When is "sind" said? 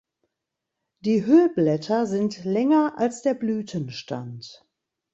2.07-2.43